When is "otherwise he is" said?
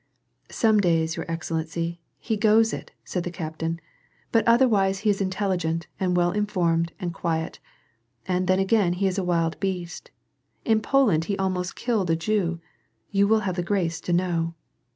4.47-5.21